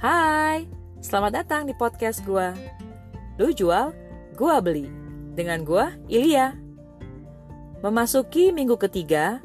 Hai, 0.00 0.64
selamat 1.04 1.44
datang 1.44 1.68
di 1.68 1.76
podcast 1.76 2.24
gua. 2.24 2.56
Lu 3.36 3.52
jual, 3.52 3.92
gua 4.32 4.56
beli. 4.64 4.88
Dengan 5.36 5.60
gua, 5.60 5.92
Ilya. 6.08 6.56
Memasuki 7.84 8.48
minggu 8.48 8.80
ketiga, 8.80 9.44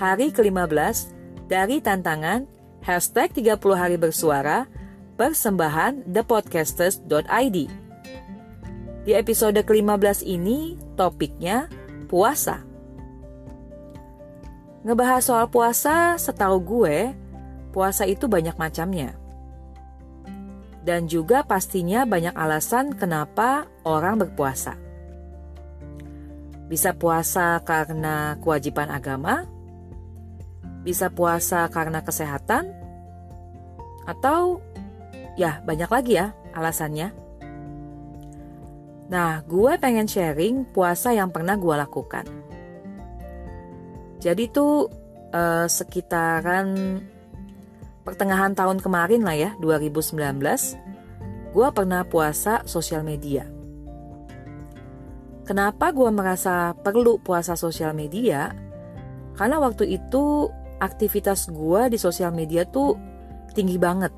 hari 0.00 0.32
ke-15 0.32 1.12
dari 1.52 1.84
tantangan 1.84 2.48
hashtag 2.80 3.28
30 3.44 3.60
hari 3.76 4.00
bersuara 4.00 4.64
persembahan 5.20 6.08
thepodcasters.id. 6.08 7.58
Di 9.04 9.12
episode 9.12 9.60
ke-15 9.60 10.24
ini, 10.24 10.80
topiknya 10.96 11.68
puasa. 12.08 12.64
Ngebahas 14.80 15.28
soal 15.28 15.52
puasa, 15.52 16.16
setahu 16.16 16.56
gue, 16.64 17.12
puasa 17.76 18.08
itu 18.08 18.24
banyak 18.24 18.56
macamnya. 18.56 19.20
Dan 20.80 21.06
juga 21.06 21.44
pastinya 21.44 22.08
banyak 22.08 22.32
alasan 22.32 22.96
kenapa 22.96 23.68
orang 23.84 24.16
berpuasa. 24.24 24.80
Bisa 26.70 26.96
puasa 26.96 27.60
karena 27.66 28.40
kewajiban 28.40 28.88
agama, 28.88 29.44
bisa 30.80 31.12
puasa 31.12 31.68
karena 31.68 32.00
kesehatan, 32.00 32.72
atau 34.08 34.64
ya 35.36 35.60
banyak 35.66 35.90
lagi 35.90 36.12
ya 36.16 36.32
alasannya. 36.56 37.12
Nah, 39.10 39.42
gue 39.42 39.72
pengen 39.82 40.06
sharing 40.06 40.70
puasa 40.70 41.10
yang 41.10 41.34
pernah 41.34 41.58
gue 41.58 41.74
lakukan. 41.74 42.26
Jadi 44.22 44.44
tuh 44.54 44.86
eh, 45.34 45.66
sekitaran 45.66 46.68
pertengahan 48.10 48.58
tahun 48.58 48.82
kemarin 48.82 49.22
lah 49.22 49.38
ya, 49.38 49.50
2019, 49.62 50.18
gue 51.54 51.68
pernah 51.70 52.02
puasa 52.02 52.66
sosial 52.66 53.06
media. 53.06 53.46
Kenapa 55.46 55.94
gue 55.94 56.10
merasa 56.10 56.74
perlu 56.74 57.22
puasa 57.22 57.54
sosial 57.54 57.94
media? 57.94 58.50
Karena 59.38 59.62
waktu 59.62 59.94
itu 59.94 60.50
aktivitas 60.82 61.54
gue 61.54 61.94
di 61.94 61.98
sosial 62.02 62.34
media 62.34 62.66
tuh 62.66 62.98
tinggi 63.54 63.78
banget. 63.78 64.10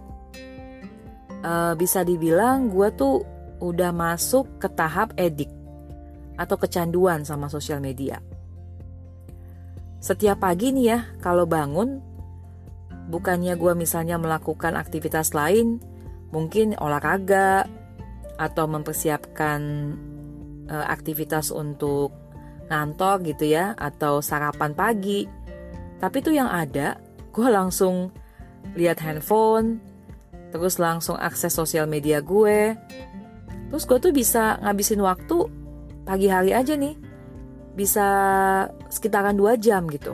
Uh, 1.44 1.76
bisa 1.76 2.00
dibilang 2.00 2.72
gue 2.72 2.88
tuh 2.96 3.20
udah 3.60 3.92
masuk 3.92 4.56
ke 4.56 4.72
tahap 4.72 5.12
edik 5.20 5.52
atau 6.40 6.56
kecanduan 6.56 7.28
sama 7.28 7.52
sosial 7.52 7.84
media. 7.84 8.24
Setiap 10.00 10.42
pagi 10.42 10.72
nih 10.72 10.86
ya, 10.88 10.98
kalau 11.22 11.44
bangun, 11.46 12.11
bukannya 13.08 13.54
gue 13.58 13.72
misalnya 13.74 14.20
melakukan 14.20 14.78
aktivitas 14.78 15.34
lain, 15.34 15.82
mungkin 16.30 16.76
olahraga, 16.78 17.66
atau 18.38 18.64
mempersiapkan 18.66 19.60
uh, 20.70 20.86
aktivitas 20.90 21.54
untuk 21.54 22.14
ngantor 22.70 23.22
gitu 23.26 23.50
ya, 23.52 23.74
atau 23.78 24.22
sarapan 24.22 24.72
pagi. 24.76 25.26
Tapi 25.98 26.18
tuh 26.22 26.34
yang 26.34 26.50
ada, 26.50 26.98
gue 27.30 27.48
langsung 27.48 28.10
lihat 28.74 29.02
handphone, 29.02 29.82
terus 30.54 30.76
langsung 30.78 31.16
akses 31.18 31.54
sosial 31.54 31.88
media 31.88 32.20
gue. 32.20 32.76
Terus 33.72 33.84
gue 33.88 33.98
tuh 33.98 34.12
bisa 34.12 34.60
ngabisin 34.60 35.00
waktu 35.00 35.48
pagi 36.04 36.28
hari 36.28 36.52
aja 36.52 36.76
nih 36.76 36.98
bisa 37.72 38.04
sekitaran 38.92 39.32
dua 39.32 39.56
jam 39.56 39.88
gitu. 39.88 40.12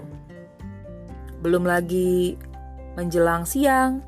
Belum 1.43 1.67
lagi 1.67 2.39
menjelang 2.99 3.47
siang, 3.47 4.03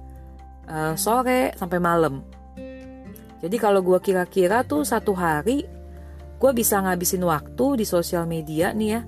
uh, 0.66 0.98
sore 0.98 1.54
sampai 1.54 1.78
malam. 1.78 2.26
Jadi 3.38 3.56
kalau 3.56 3.86
gue 3.86 4.02
kira-kira 4.02 4.66
tuh 4.66 4.82
satu 4.82 5.14
hari 5.14 5.62
gue 6.40 6.50
bisa 6.56 6.82
ngabisin 6.82 7.22
waktu 7.22 7.84
di 7.84 7.86
sosial 7.86 8.24
media 8.24 8.72
nih 8.74 8.88
ya 8.90 9.00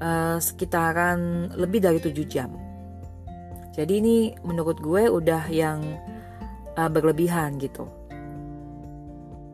uh, 0.00 0.36
sekitaran 0.40 1.52
lebih 1.54 1.84
dari 1.84 2.00
7 2.00 2.24
jam. 2.24 2.50
Jadi 3.76 3.92
ini 4.00 4.16
menurut 4.40 4.80
gue 4.80 5.12
udah 5.12 5.52
yang 5.52 5.84
uh, 6.80 6.88
berlebihan 6.88 7.60
gitu. 7.60 7.84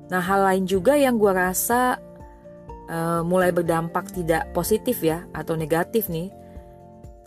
Nah 0.08 0.22
hal 0.22 0.46
lain 0.46 0.64
juga 0.68 0.94
yang 0.94 1.18
gue 1.18 1.32
rasa 1.32 1.98
uh, 2.86 3.20
mulai 3.24 3.50
berdampak 3.50 4.12
tidak 4.12 4.52
positif 4.54 5.00
ya 5.00 5.24
atau 5.32 5.56
negatif 5.56 6.06
nih 6.12 6.28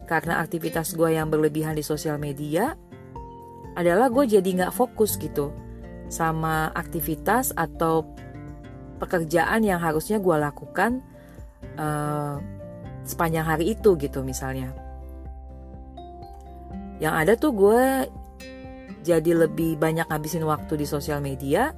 karena 0.06 0.42
aktivitas 0.42 0.94
gue 0.94 1.18
yang 1.18 1.30
berlebihan 1.30 1.74
di 1.74 1.82
sosial 1.82 2.22
media 2.22 2.78
adalah 3.76 4.08
gue 4.08 4.26
jadi 4.26 4.46
nggak 4.46 4.74
fokus 4.74 5.20
gitu 5.20 5.52
sama 6.08 6.72
aktivitas 6.72 7.52
atau 7.58 8.08
pekerjaan 9.02 9.66
yang 9.66 9.82
harusnya 9.82 10.22
gue 10.22 10.36
lakukan 10.38 11.04
uh, 11.76 12.40
sepanjang 13.04 13.44
hari 13.46 13.76
itu 13.76 13.98
gitu 14.00 14.24
misalnya. 14.24 14.72
Yang 17.04 17.14
ada 17.14 17.34
tuh 17.36 17.52
gue 17.52 17.84
jadi 19.04 19.32
lebih 19.36 19.76
banyak 19.76 20.08
ngabisin 20.08 20.48
waktu 20.48 20.80
di 20.80 20.88
sosial 20.88 21.20
media, 21.20 21.76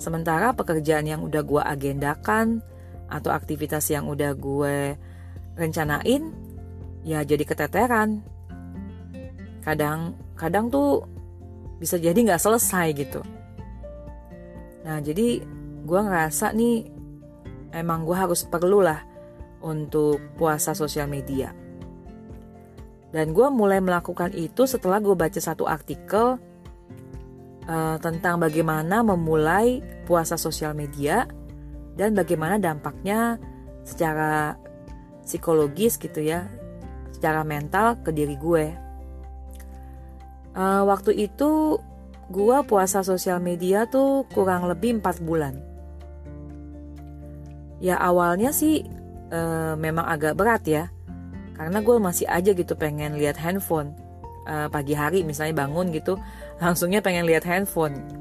sementara 0.00 0.56
pekerjaan 0.56 1.04
yang 1.04 1.20
udah 1.20 1.44
gue 1.44 1.62
agendakan, 1.62 2.64
atau 3.08 3.32
aktivitas 3.32 3.88
yang 3.88 4.08
udah 4.08 4.36
gue 4.36 4.96
rencanain 5.56 6.47
ya 7.08 7.24
jadi 7.24 7.40
keteteran. 7.48 8.20
Kadang 9.64 10.12
kadang 10.36 10.68
tuh 10.68 11.08
bisa 11.80 11.96
jadi 11.96 12.14
nggak 12.20 12.42
selesai 12.44 12.86
gitu. 12.92 13.24
Nah 14.84 15.00
jadi 15.00 15.40
gue 15.88 16.00
ngerasa 16.04 16.52
nih 16.52 16.84
emang 17.72 18.04
gue 18.04 18.12
harus 18.12 18.44
perlu 18.44 18.84
lah 18.84 19.00
untuk 19.64 20.20
puasa 20.36 20.76
sosial 20.76 21.08
media. 21.08 21.56
Dan 23.08 23.32
gue 23.32 23.48
mulai 23.48 23.80
melakukan 23.80 24.36
itu 24.36 24.68
setelah 24.68 25.00
gue 25.00 25.16
baca 25.16 25.40
satu 25.40 25.64
artikel 25.64 26.36
uh, 27.64 27.96
tentang 28.04 28.36
bagaimana 28.36 29.00
memulai 29.00 29.80
puasa 30.04 30.36
sosial 30.36 30.76
media 30.76 31.24
dan 31.96 32.12
bagaimana 32.12 32.60
dampaknya 32.60 33.40
secara 33.80 34.60
psikologis 35.24 35.96
gitu 35.96 36.20
ya, 36.20 36.52
secara 37.18 37.42
mental 37.42 37.98
ke 38.06 38.14
diri 38.14 38.38
gue. 38.38 38.70
Uh, 40.54 40.86
waktu 40.86 41.26
itu 41.26 41.82
gue 42.30 42.56
puasa 42.62 43.02
sosial 43.02 43.42
media 43.42 43.90
tuh 43.90 44.22
kurang 44.30 44.70
lebih 44.70 45.02
4 45.02 45.26
bulan. 45.26 45.54
Ya 47.82 47.98
awalnya 47.98 48.54
sih 48.54 48.86
uh, 49.34 49.74
memang 49.74 50.06
agak 50.06 50.38
berat 50.38 50.62
ya, 50.66 50.90
karena 51.58 51.82
gue 51.82 51.96
masih 51.98 52.26
aja 52.30 52.54
gitu 52.54 52.78
pengen 52.78 53.18
lihat 53.18 53.34
handphone. 53.38 53.94
Uh, 54.48 54.70
pagi 54.72 54.96
hari 54.96 55.26
misalnya 55.26 55.66
bangun 55.66 55.92
gitu, 55.92 56.16
langsungnya 56.62 57.02
pengen 57.02 57.26
lihat 57.26 57.44
handphone 57.44 58.18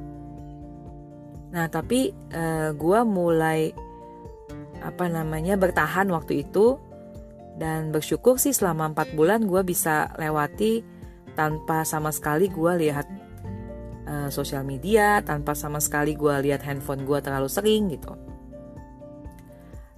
Nah 1.52 1.66
tapi 1.72 2.12
uh, 2.34 2.38
eh, 2.38 2.70
gue 2.76 3.00
mulai 3.08 3.72
apa 4.78 5.10
namanya 5.10 5.58
bertahan 5.58 6.06
waktu 6.14 6.46
itu 6.46 6.78
dan 7.58 7.90
bersyukur 7.90 8.38
sih 8.38 8.54
selama 8.54 8.94
empat 8.94 9.18
bulan 9.18 9.50
gue 9.50 9.62
bisa 9.66 10.14
lewati 10.16 10.86
tanpa 11.34 11.82
sama 11.86 12.14
sekali 12.14 12.50
gue 12.50 12.74
lihat 12.88 13.06
uh, 14.06 14.30
sosial 14.30 14.62
media, 14.62 15.22
tanpa 15.26 15.58
sama 15.58 15.82
sekali 15.82 16.14
gue 16.14 16.34
lihat 16.46 16.62
handphone 16.62 17.06
gue 17.06 17.20
terlalu 17.22 17.50
sering 17.50 17.90
gitu. 17.92 18.14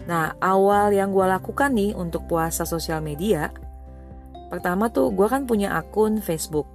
Nah 0.07 0.33
awal 0.39 0.95
yang 0.95 1.11
gue 1.11 1.25
lakukan 1.27 1.75
nih 1.75 1.93
untuk 1.93 2.25
puasa 2.25 2.63
sosial 2.63 3.03
media, 3.03 3.51
pertama 4.47 4.87
tuh 4.87 5.11
gue 5.11 5.27
kan 5.27 5.43
punya 5.43 5.75
akun 5.75 6.23
Facebook, 6.23 6.67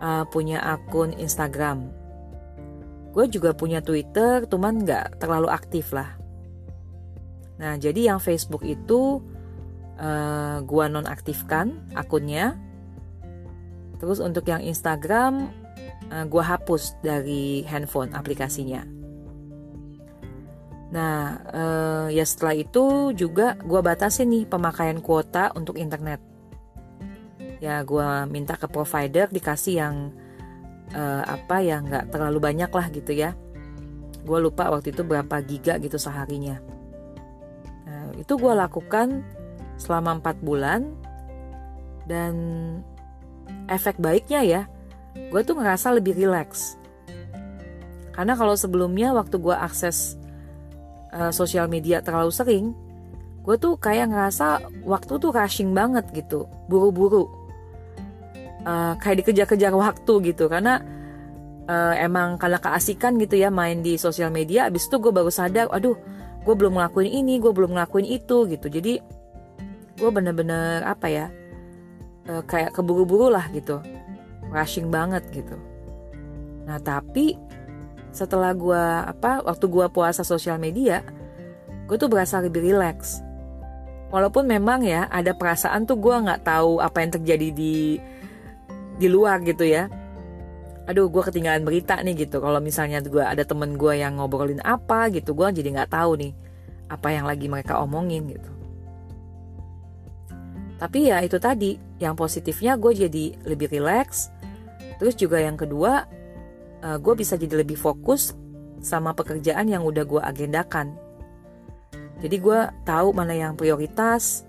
uh, 0.00 0.24
punya 0.32 0.64
akun 0.64 1.12
Instagram, 1.20 2.02
Gue 3.12 3.28
juga 3.28 3.52
punya 3.52 3.84
Twitter, 3.84 4.48
cuman 4.48 4.88
nggak 4.88 5.20
terlalu 5.20 5.52
aktif 5.52 5.92
lah. 5.92 6.16
Nah, 7.60 7.76
jadi 7.76 8.08
yang 8.08 8.18
Facebook 8.18 8.64
itu 8.64 9.20
uh, 9.98 10.64
gue 10.64 10.84
nonaktifkan 10.88 11.92
akunnya. 11.96 12.56
Terus 13.98 14.18
untuk 14.18 14.46
yang 14.48 14.62
Instagram, 14.62 15.50
uh, 16.10 16.24
gue 16.26 16.42
hapus 16.42 17.00
dari 17.04 17.66
handphone 17.66 18.12
aplikasinya. 18.14 18.84
Nah, 20.92 21.40
uh, 21.48 22.06
ya 22.12 22.24
setelah 22.28 22.52
itu 22.52 23.16
juga 23.16 23.56
gue 23.60 23.80
batasi 23.80 24.28
nih 24.28 24.44
pemakaian 24.44 25.00
kuota 25.00 25.50
untuk 25.56 25.80
internet. 25.80 26.20
Ya, 27.62 27.80
gue 27.86 28.08
minta 28.28 28.58
ke 28.58 28.66
provider 28.66 29.30
dikasih 29.30 29.74
yang 29.78 29.96
uh, 30.94 31.22
apa 31.26 31.64
ya 31.64 31.80
nggak 31.80 32.12
terlalu 32.12 32.38
banyak 32.38 32.70
lah 32.70 32.86
gitu 32.92 33.12
ya 33.12 33.32
gue 34.22 34.38
lupa 34.38 34.70
waktu 34.70 34.94
itu 34.94 35.02
berapa 35.02 35.42
giga 35.42 35.76
gitu 35.82 35.98
seharinya 35.98 36.62
nah, 37.88 38.14
itu 38.14 38.32
gue 38.38 38.52
lakukan 38.54 39.26
selama 39.76 40.20
empat 40.20 40.40
bulan 40.44 40.88
dan 42.08 42.34
efek 43.70 43.96
baiknya 44.02 44.40
ya 44.42 44.62
gue 45.12 45.40
tuh 45.44 45.56
ngerasa 45.56 45.92
lebih 45.92 46.16
rileks. 46.16 46.80
Karena 48.12 48.36
kalau 48.36 48.52
sebelumnya 48.56 49.16
waktu 49.16 49.40
gue 49.40 49.56
akses 49.56 50.20
uh, 51.16 51.32
sosial 51.32 51.68
media 51.68 52.04
terlalu 52.04 52.28
sering, 52.28 52.76
gue 53.40 53.56
tuh 53.56 53.80
kayak 53.80 54.12
ngerasa 54.12 54.68
waktu 54.84 55.16
tuh 55.16 55.32
rushing 55.32 55.72
banget 55.72 56.04
gitu, 56.12 56.44
buru-buru. 56.68 57.28
Uh, 58.62 58.94
kayak 59.00 59.24
dikejar-kejar 59.24 59.72
waktu 59.72 60.32
gitu, 60.32 60.46
karena 60.46 60.84
uh, 61.66 61.96
emang 61.96 62.36
karena 62.36 62.60
keasikan 62.60 63.16
gitu 63.16 63.40
ya 63.40 63.48
main 63.48 63.80
di 63.80 63.96
sosial 63.96 64.28
media, 64.28 64.68
abis 64.68 64.86
itu 64.92 65.00
gue 65.00 65.12
baru 65.12 65.32
sadar, 65.32 65.72
aduh 65.72 65.96
gue 66.44 66.54
belum 66.56 66.76
ngelakuin 66.76 67.10
ini, 67.10 67.40
gue 67.40 67.52
belum 67.52 67.74
ngelakuin 67.74 68.06
itu 68.06 68.44
gitu. 68.48 68.68
Jadi 68.68 69.00
gue 69.98 70.10
bener-bener 70.10 70.82
apa 70.84 71.06
ya, 71.08 71.26
uh, 72.28 72.42
kayak 72.44 72.72
keburu-buru 72.76 73.28
lah 73.32 73.48
gitu, 73.52 73.80
rushing 74.52 74.88
banget 74.88 75.24
gitu. 75.32 75.56
Nah 76.68 76.78
tapi 76.78 77.36
setelah 78.12 78.52
gue 78.52 78.84
apa 79.08 79.40
waktu 79.40 79.64
gue 79.72 79.86
puasa 79.88 80.20
sosial 80.20 80.60
media 80.60 81.00
gue 81.88 81.96
tuh 81.96 82.12
berasa 82.12 82.44
lebih 82.44 82.60
rileks 82.60 83.24
walaupun 84.12 84.44
memang 84.44 84.84
ya 84.84 85.08
ada 85.08 85.32
perasaan 85.32 85.88
tuh 85.88 85.96
gue 85.96 86.12
nggak 86.12 86.44
tahu 86.44 86.76
apa 86.84 87.00
yang 87.00 87.10
terjadi 87.16 87.48
di 87.50 87.96
di 89.00 89.08
luar 89.08 89.40
gitu 89.40 89.64
ya. 89.64 89.88
Aduh 90.84 91.08
gue 91.08 91.22
ketinggalan 91.24 91.64
berita 91.64 91.96
nih 92.04 92.28
gitu. 92.28 92.42
Kalau 92.42 92.60
misalnya 92.60 93.00
gue 93.00 93.24
ada 93.24 93.46
temen 93.46 93.80
gue 93.80 93.96
yang 93.96 94.20
ngobrolin 94.20 94.60
apa 94.60 95.08
gitu 95.08 95.32
gue 95.32 95.48
jadi 95.48 95.68
nggak 95.80 95.90
tahu 95.96 96.20
nih 96.20 96.32
apa 96.92 97.08
yang 97.08 97.24
lagi 97.24 97.48
mereka 97.48 97.80
omongin 97.80 98.28
gitu 98.28 98.61
tapi 100.82 101.14
ya 101.14 101.22
itu 101.22 101.38
tadi 101.38 101.78
yang 102.02 102.18
positifnya 102.18 102.74
gue 102.74 103.06
jadi 103.06 103.24
lebih 103.46 103.70
rileks 103.70 104.34
terus 104.98 105.14
juga 105.14 105.38
yang 105.38 105.54
kedua 105.54 106.10
uh, 106.82 106.98
gue 106.98 107.14
bisa 107.14 107.38
jadi 107.38 107.62
lebih 107.62 107.78
fokus 107.78 108.34
sama 108.82 109.14
pekerjaan 109.14 109.70
yang 109.70 109.86
udah 109.86 110.02
gue 110.02 110.20
agendakan. 110.20 110.98
Jadi 112.18 112.36
gue 112.38 112.60
tahu 112.82 113.14
mana 113.14 113.34
yang 113.34 113.54
prioritas, 113.54 114.42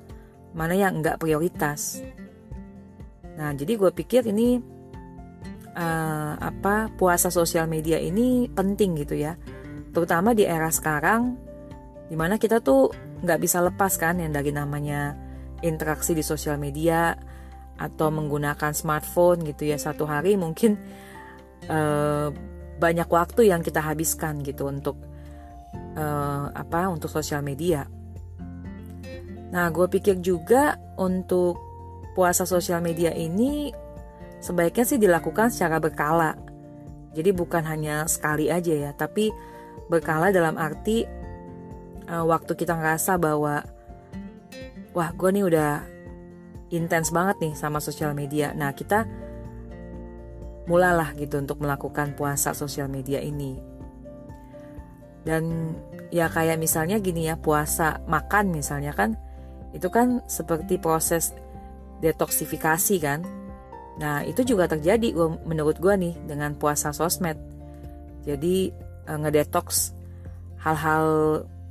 mana 0.58 0.74
yang 0.74 1.02
enggak 1.02 1.22
prioritas. 1.22 2.02
Nah, 3.34 3.54
jadi 3.54 3.78
gue 3.78 3.90
pikir 3.94 4.30
ini 4.30 4.62
uh, 5.74 6.34
apa 6.38 6.90
puasa 6.94 7.34
sosial 7.34 7.66
media 7.66 7.98
ini 7.98 8.46
penting 8.50 8.94
gitu 9.02 9.18
ya, 9.18 9.38
terutama 9.90 10.38
di 10.38 10.46
era 10.46 10.70
sekarang, 10.70 11.34
di 12.10 12.14
mana 12.18 12.38
kita 12.38 12.62
tuh 12.62 12.94
nggak 13.26 13.42
bisa 13.42 13.58
lepas 13.66 13.98
kan 13.98 14.22
yang 14.22 14.30
dari 14.30 14.54
namanya 14.54 15.18
interaksi 15.64 16.12
di 16.12 16.22
sosial 16.22 16.60
media 16.60 17.16
atau 17.80 18.14
menggunakan 18.14 18.76
smartphone 18.76 19.42
gitu 19.50 19.66
ya 19.66 19.82
satu 19.82 20.06
hari 20.06 20.38
mungkin 20.38 20.78
uh, 21.72 22.30
banyak 22.78 23.10
waktu 23.10 23.50
yang 23.50 23.66
kita 23.66 23.82
habiskan 23.82 24.44
gitu 24.44 24.70
untuk 24.70 25.00
uh, 25.98 26.52
apa 26.54 26.92
untuk 26.92 27.10
sosial 27.10 27.42
media. 27.42 27.88
Nah, 29.54 29.70
gue 29.70 29.86
pikir 29.86 30.18
juga 30.18 30.82
untuk 30.98 31.62
puasa 32.18 32.46
sosial 32.46 32.82
media 32.82 33.14
ini 33.14 33.70
sebaiknya 34.42 34.86
sih 34.86 34.98
dilakukan 34.98 35.54
secara 35.54 35.78
berkala. 35.78 36.34
Jadi 37.14 37.30
bukan 37.30 37.62
hanya 37.70 38.10
sekali 38.10 38.50
aja 38.50 38.74
ya, 38.74 38.92
tapi 38.98 39.30
berkala 39.86 40.34
dalam 40.34 40.58
arti 40.58 41.06
uh, 42.10 42.26
waktu 42.26 42.58
kita 42.58 42.74
ngerasa 42.74 43.22
bahwa 43.22 43.62
wah 44.94 45.10
gue 45.14 45.30
nih 45.34 45.46
udah 45.46 45.72
intens 46.74 47.14
banget 47.14 47.38
nih 47.42 47.54
sama 47.54 47.78
sosial 47.78 48.18
media. 48.18 48.54
Nah 48.54 48.74
kita 48.74 49.06
mulalah 50.66 51.12
gitu 51.20 51.38
untuk 51.42 51.60
melakukan 51.60 52.16
puasa 52.16 52.56
sosial 52.56 52.88
media 52.88 53.20
ini. 53.20 53.60
Dan 55.24 55.74
ya 56.12 56.28
kayak 56.28 56.60
misalnya 56.60 57.00
gini 57.00 57.28
ya, 57.28 57.40
puasa 57.40 58.04
makan 58.08 58.52
misalnya 58.52 58.92
kan 58.92 59.16
itu 59.74 59.90
kan 59.90 60.22
seperti 60.30 60.78
proses 60.78 61.34
detoksifikasi 62.04 62.96
kan. 63.02 63.24
Nah, 63.94 64.26
itu 64.26 64.42
juga 64.44 64.66
terjadi 64.66 65.14
menurut 65.46 65.78
gue 65.78 65.94
nih 65.94 66.14
dengan 66.26 66.58
puasa 66.58 66.92
sosmed. 66.92 67.38
Jadi 68.26 68.70
eh, 69.08 69.18
ngedetox 69.18 69.94
hal-hal 70.62 71.08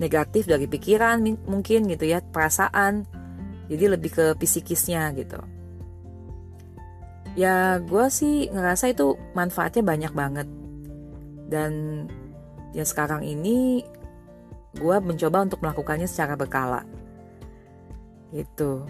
negatif 0.00 0.48
dari 0.48 0.64
pikiran 0.70 1.20
mungkin 1.48 1.88
gitu 1.90 2.04
ya, 2.08 2.22
perasaan. 2.22 3.04
Jadi 3.72 3.84
lebih 3.88 4.10
ke 4.12 4.24
psikisnya 4.36 5.12
gitu. 5.16 5.40
Ya 7.32 7.80
gue 7.80 8.06
sih 8.12 8.52
ngerasa 8.52 8.92
itu 8.92 9.16
manfaatnya 9.32 9.80
banyak 9.80 10.12
banget. 10.12 10.48
Dan 11.48 12.04
ya 12.76 12.84
sekarang 12.84 13.24
ini 13.24 13.84
gue 14.76 14.96
mencoba 15.00 15.44
untuk 15.44 15.60
melakukannya 15.64 16.08
secara 16.08 16.36
berkala. 16.36 16.84
Gitu. 18.32 18.84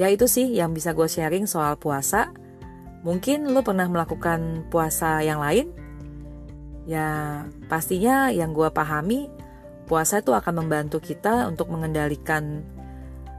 Ya 0.00 0.08
itu 0.08 0.24
sih 0.28 0.48
yang 0.52 0.72
bisa 0.72 0.96
gue 0.96 1.08
sharing 1.08 1.44
soal 1.44 1.76
puasa. 1.76 2.32
Mungkin 3.04 3.48
lo 3.52 3.60
pernah 3.60 3.88
melakukan 3.88 4.68
puasa 4.72 5.20
yang 5.20 5.40
lain? 5.40 5.72
Ya 6.88 7.44
pastinya 7.68 8.32
yang 8.32 8.56
gue 8.56 8.68
pahami 8.72 9.28
puasa 9.88 10.20
itu 10.20 10.36
akan 10.36 10.62
membantu 10.62 11.00
kita 11.00 11.48
untuk 11.48 11.72
mengendalikan 11.72 12.62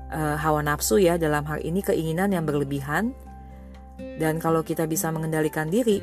uh, 0.10 0.36
hawa 0.36 0.66
nafsu 0.66 0.98
ya 0.98 1.22
dalam 1.22 1.46
hal 1.46 1.62
ini 1.62 1.86
keinginan 1.86 2.34
yang 2.34 2.44
berlebihan 2.50 3.13
dan 4.19 4.40
kalau 4.40 4.63
kita 4.63 4.88
bisa 4.88 5.12
mengendalikan 5.12 5.68
diri, 5.68 6.00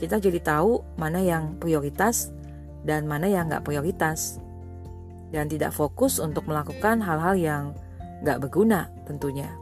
kita 0.00 0.20
jadi 0.20 0.40
tahu 0.40 0.80
mana 0.96 1.20
yang 1.20 1.56
prioritas 1.60 2.32
dan 2.84 3.04
mana 3.04 3.28
yang 3.28 3.48
nggak 3.48 3.64
prioritas. 3.64 4.40
Dan 5.32 5.50
tidak 5.50 5.74
fokus 5.74 6.22
untuk 6.22 6.48
melakukan 6.48 7.02
hal-hal 7.02 7.34
yang 7.36 7.64
nggak 8.24 8.40
berguna 8.40 8.88
tentunya. 9.04 9.52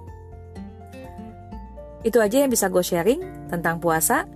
Itu 2.04 2.20
aja 2.20 2.44
yang 2.44 2.52
bisa 2.52 2.68
gue 2.68 2.84
sharing 2.84 3.48
tentang 3.48 3.80
puasa. 3.80 4.28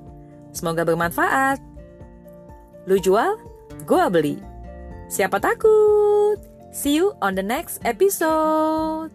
Semoga 0.56 0.88
bermanfaat. 0.88 1.60
Lu 2.88 2.96
jual, 2.96 3.36
gue 3.84 4.04
beli. 4.08 4.47
Siapa 5.08 5.40
takut? 5.40 6.36
See 6.68 7.00
you 7.00 7.16
on 7.24 7.32
the 7.32 7.42
next 7.42 7.80
episode. 7.88 9.08